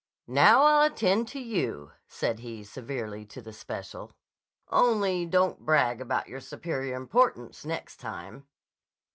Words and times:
"Now, 0.25 0.63
I'll 0.63 0.81
attend 0.91 1.27
to 1.27 1.39
you," 1.39 1.91
said 2.07 2.39
he 2.39 2.63
severely 2.63 3.23
to 3.27 3.39
the 3.39 3.53
special. 3.53 4.11
"Only, 4.67 5.27
don't 5.27 5.59
brag 5.63 6.01
about 6.01 6.27
your 6.27 6.41
superior 6.41 6.95
importance, 6.95 7.63
next 7.65 7.97
time." 7.97 8.47